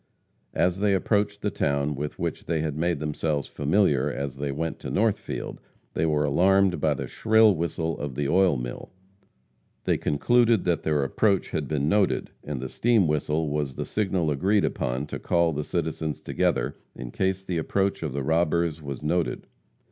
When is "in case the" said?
16.95-17.59